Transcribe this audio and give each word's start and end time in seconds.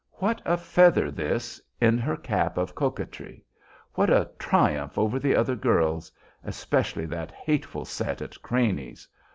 What 0.13 0.41
a 0.45 0.57
feather 0.57 1.11
this 1.11 1.61
in 1.79 1.99
her 1.99 2.17
cap 2.17 2.57
of 2.57 2.73
coquetry! 2.73 3.45
What 3.93 4.09
a 4.09 4.31
triumph 4.39 4.97
over 4.97 5.19
the 5.19 5.35
other 5.35 5.55
girls, 5.55 6.11
especially 6.43 7.05
that 7.05 7.29
hateful 7.31 7.85
set 7.85 8.19
at 8.19 8.41
Craney's! 8.41 9.07